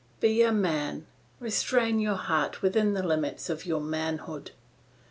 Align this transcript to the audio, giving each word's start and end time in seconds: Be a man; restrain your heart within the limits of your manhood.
Be 0.19 0.41
a 0.41 0.51
man; 0.51 1.05
restrain 1.39 1.99
your 1.99 2.15
heart 2.15 2.63
within 2.63 2.95
the 2.95 3.03
limits 3.03 3.51
of 3.51 3.67
your 3.67 3.81
manhood. 3.81 4.49